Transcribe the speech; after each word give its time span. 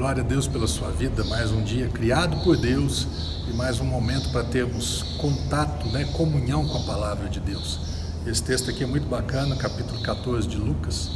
Glória 0.00 0.22
a 0.22 0.26
Deus 0.26 0.48
pela 0.48 0.66
sua 0.66 0.90
vida, 0.90 1.22
mais 1.24 1.52
um 1.52 1.62
dia 1.62 1.86
criado 1.88 2.42
por 2.42 2.56
Deus 2.56 3.06
e 3.46 3.52
mais 3.52 3.80
um 3.80 3.84
momento 3.84 4.30
para 4.30 4.42
termos 4.42 5.02
contato, 5.18 5.86
né, 5.88 6.08
comunhão 6.14 6.66
com 6.66 6.78
a 6.78 6.82
palavra 6.84 7.28
de 7.28 7.38
Deus. 7.38 7.78
Esse 8.26 8.42
texto 8.42 8.70
aqui 8.70 8.82
é 8.82 8.86
muito 8.86 9.06
bacana, 9.06 9.54
capítulo 9.56 10.00
14 10.00 10.48
de 10.48 10.56
Lucas. 10.56 11.10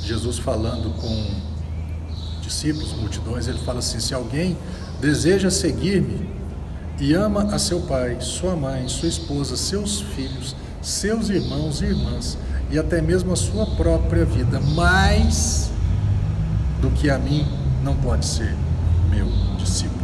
Jesus 0.00 0.38
falando 0.38 0.90
com 0.98 1.30
discípulos, 2.40 2.94
multidões, 2.94 3.46
ele 3.46 3.58
fala 3.58 3.80
assim: 3.80 4.00
se 4.00 4.14
alguém 4.14 4.56
deseja 5.02 5.50
seguir-me 5.50 6.30
e 6.98 7.12
ama 7.12 7.54
a 7.54 7.58
seu 7.58 7.82
pai, 7.82 8.16
sua 8.22 8.56
mãe, 8.56 8.88
sua 8.88 9.10
esposa, 9.10 9.54
seus 9.54 10.00
filhos, 10.00 10.56
seus 10.80 11.28
irmãos 11.28 11.82
e 11.82 11.84
irmãs 11.84 12.38
e 12.70 12.78
até 12.78 13.02
mesmo 13.02 13.34
a 13.34 13.36
sua 13.36 13.66
própria 13.76 14.24
vida, 14.24 14.58
mais 14.60 15.70
do 16.80 16.88
que 16.92 17.10
a 17.10 17.18
mim, 17.18 17.67
não 17.88 17.96
pode 17.96 18.26
ser 18.26 18.54
meu 19.08 19.26
discípulo. 19.56 20.02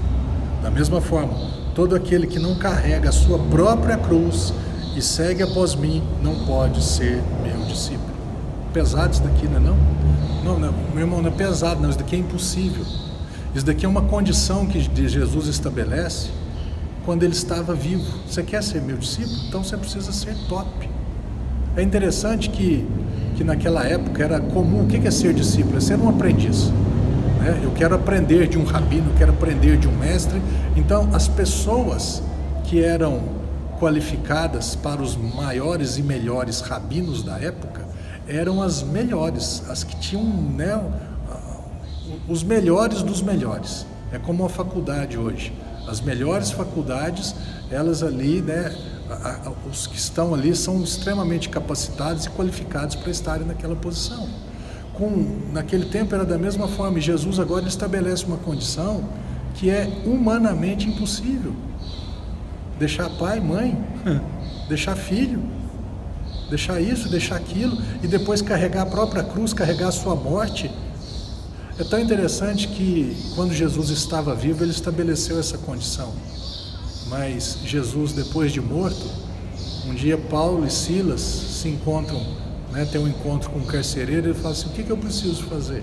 Da 0.63 0.71
mesma 0.71 1.03
forma, 1.03 1.35
todo 1.75 1.95
aquele 1.95 2.27
que 2.27 2.39
não 2.39 2.55
carrega 2.55 3.11
a 3.11 3.13
sua 3.13 3.39
própria 3.39 3.99
cruz 3.99 4.55
e 4.97 5.03
segue 5.03 5.43
após 5.43 5.75
mim, 5.75 6.03
não 6.23 6.47
pode 6.47 6.83
ser 6.83 7.23
meu 7.43 7.67
discípulo. 7.67 8.15
Pesado 8.73 9.13
isso 9.13 9.23
daqui, 9.23 9.47
não 9.47 9.57
é 9.57 9.61
não? 9.61 9.77
Não, 10.43 10.59
não 10.59 10.75
meu 10.95 11.03
irmão, 11.03 11.21
não 11.21 11.29
é 11.29 11.33
pesado, 11.33 11.83
não, 11.83 11.91
isso 11.91 11.99
daqui 11.99 12.17
é 12.17 12.19
impossível. 12.19 12.87
Isso 13.55 13.67
daqui 13.67 13.85
é 13.85 13.89
uma 13.89 14.03
condição 14.03 14.65
que 14.67 14.81
Jesus 14.81 15.47
estabelece 15.47 16.31
quando 17.05 17.23
ele 17.23 17.35
estava 17.35 17.75
vivo. 17.75 18.19
Você 18.27 18.43
quer 18.43 18.63
ser 18.63 18.81
meu 18.81 18.97
discípulo? 18.97 19.37
Então 19.47 19.63
você 19.63 19.77
precisa 19.77 20.11
ser 20.11 20.35
top. 20.49 20.89
É 21.77 21.83
interessante 21.83 22.49
que, 22.49 22.87
que 23.37 23.45
naquela 23.45 23.85
época 23.85 24.25
era 24.25 24.41
comum, 24.41 24.85
o 24.85 24.87
que 24.87 25.07
é 25.07 25.11
ser 25.11 25.35
discípulo? 25.35 25.77
É 25.77 25.81
ser 25.81 25.99
um 25.99 26.09
aprendiz. 26.09 26.73
Né? 27.45 27.61
Eu 27.63 27.73
quero 27.73 27.95
aprender 27.95 28.49
de 28.49 28.57
um 28.57 28.65
rabino, 28.65 29.11
eu 29.11 29.17
quero 29.17 29.33
aprender 29.33 29.77
de 29.77 29.87
um 29.87 29.93
mestre. 29.93 30.41
Então, 30.75 31.11
as 31.13 31.29
pessoas 31.29 32.23
que 32.65 32.83
eram 32.83 33.21
qualificadas 33.79 34.75
para 34.75 35.03
os 35.03 35.15
maiores 35.15 35.99
e 35.99 36.03
melhores 36.03 36.63
rabinos 36.63 37.23
da 37.23 37.39
época 37.39 37.85
eram 38.27 38.63
as 38.63 38.83
melhores, 38.83 39.63
as 39.69 39.85
que 39.85 39.95
tinham 39.97 40.25
né, 40.25 40.81
os 42.27 42.43
melhores 42.43 43.03
dos 43.03 43.21
melhores. 43.21 43.85
É 44.11 44.19
como 44.19 44.47
a 44.47 44.49
faculdade 44.49 45.19
hoje. 45.19 45.53
As 45.87 46.01
melhores 46.01 46.51
faculdades, 46.51 47.35
elas 47.71 48.03
ali, 48.03 48.41
né, 48.41 48.75
os 49.71 49.87
que 49.87 49.99
estão 49.99 50.33
ali 50.33 50.57
são 50.57 50.83
extremamente 50.83 51.51
capacitados 51.51 52.25
e 52.25 52.31
qualificados 52.31 52.97
para 52.97 53.11
estarem 53.11 53.47
naquela 53.47 53.77
posição 53.77 54.27
com 54.95 55.51
naquele 55.53 55.87
tempo 55.87 56.15
era 56.15 56.25
da 56.25 56.39
mesma 56.39 56.69
forma, 56.69 56.99
e 56.99 57.01
Jesus 57.01 57.39
agora 57.39 57.67
estabelece 57.67 58.25
uma 58.25 58.37
condição 58.37 59.05
que 59.55 59.71
é 59.71 60.03
humanamente 60.05 60.89
impossível. 60.89 61.55
Deixar 62.79 63.09
pai, 63.11 63.41
mãe, 63.41 63.79
deixar 64.69 64.97
filho, 64.97 65.43
deixar 66.49 66.81
isso, 66.81 67.09
deixar 67.09 67.37
aquilo 67.37 67.77
e 68.03 68.07
depois 68.07 68.43
carregar 68.43 68.83
a 68.83 68.87
própria 68.87 69.23
cruz, 69.23 69.53
carregar 69.53 69.89
a 69.89 69.93
sua 69.93 70.15
morte. 70.15 70.71
É 71.79 71.85
tão 71.85 71.99
interessante 71.99 72.69
que 72.69 73.17
quando 73.35 73.53
Jesus 73.53 73.91
estava 73.91 74.35
vivo, 74.35 74.63
ele 74.63 74.71
estabeleceu 74.71 75.39
essa 75.39 75.59
condição. 75.59 76.13
Mas 77.09 77.59
Jesus, 77.65 78.13
depois 78.13 78.53
de 78.53 78.61
morto, 78.61 79.07
um 79.87 79.95
dia 79.95 80.17
Paulo 80.17 80.65
e 80.67 80.71
Silas 80.71 81.21
se 81.21 81.69
encontram 81.69 82.44
né, 82.75 82.85
tem 82.85 83.01
um 83.01 83.07
encontro 83.07 83.51
com 83.51 83.61
um 83.61 83.65
carcereiro, 83.65 84.27
ele 84.27 84.35
fala 84.35 84.51
assim, 84.51 84.67
o 84.67 84.73
que, 84.73 84.83
que 84.83 84.91
eu 84.91 84.97
preciso 84.97 85.45
fazer 85.45 85.83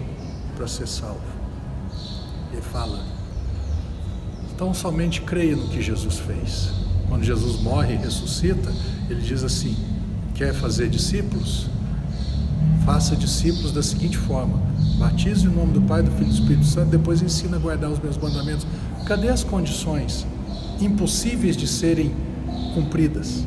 para 0.57 0.67
ser 0.67 0.87
salvo? 0.87 1.21
Ele 2.51 2.61
fala, 2.61 2.99
então 4.53 4.73
somente 4.73 5.21
creia 5.21 5.55
no 5.55 5.69
que 5.69 5.81
Jesus 5.81 6.19
fez. 6.19 6.69
Quando 7.07 7.23
Jesus 7.23 7.61
morre 7.61 7.93
e 7.93 7.97
ressuscita, 7.97 8.71
ele 9.09 9.21
diz 9.21 9.41
assim, 9.41 9.75
quer 10.35 10.53
fazer 10.53 10.89
discípulos? 10.89 11.67
Faça 12.85 13.15
discípulos 13.15 13.71
da 13.71 13.81
seguinte 13.81 14.17
forma, 14.17 14.61
batize 14.97 15.47
o 15.47 15.51
nome 15.51 15.71
do 15.71 15.81
Pai, 15.83 16.03
do 16.03 16.11
Filho 16.11 16.23
e 16.23 16.29
do 16.29 16.33
Espírito 16.33 16.65
Santo, 16.65 16.89
depois 16.89 17.21
ensina 17.21 17.55
a 17.55 17.59
guardar 17.59 17.89
os 17.89 17.99
meus 17.99 18.17
mandamentos. 18.17 18.67
Cadê 19.05 19.29
as 19.29 19.43
condições 19.43 20.27
impossíveis 20.79 21.55
de 21.55 21.67
serem 21.67 22.13
cumpridas? 22.73 23.45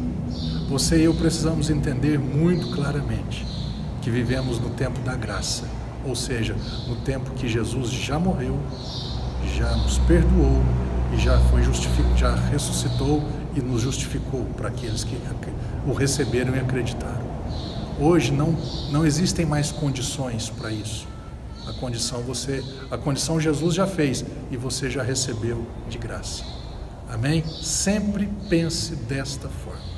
Você 0.68 0.98
e 0.98 1.04
eu 1.04 1.14
precisamos 1.14 1.68
entender 1.68 2.18
muito 2.18 2.70
claramente 2.70 3.46
que 4.00 4.10
vivemos 4.10 4.58
no 4.58 4.70
tempo 4.70 4.98
da 5.00 5.14
graça, 5.14 5.68
ou 6.06 6.16
seja, 6.16 6.56
no 6.88 6.96
tempo 6.96 7.30
que 7.32 7.46
Jesus 7.46 7.90
já 7.90 8.18
morreu, 8.18 8.58
já 9.54 9.76
nos 9.76 9.98
perdoou 9.98 10.62
e 11.14 11.18
já 11.18 11.38
foi 11.50 11.62
justificado, 11.62 12.16
já 12.16 12.34
ressuscitou 12.34 13.22
e 13.54 13.60
nos 13.60 13.82
justificou 13.82 14.44
para 14.56 14.68
aqueles 14.68 15.04
que 15.04 15.18
o 15.86 15.92
receberam 15.92 16.56
e 16.56 16.58
acreditaram. 16.58 17.24
Hoje 18.00 18.32
não 18.32 18.56
não 18.90 19.04
existem 19.04 19.44
mais 19.44 19.70
condições 19.70 20.48
para 20.48 20.72
isso. 20.72 21.06
A 21.68 21.72
condição 21.74 22.22
você, 22.22 22.64
a 22.90 22.96
condição 22.96 23.38
Jesus 23.38 23.74
já 23.74 23.86
fez 23.86 24.24
e 24.50 24.56
você 24.56 24.90
já 24.90 25.02
recebeu 25.02 25.66
de 25.90 25.98
graça. 25.98 26.42
Amém? 27.08 27.44
Sempre 27.62 28.28
pense 28.48 28.96
desta 28.96 29.48
forma. 29.48 29.93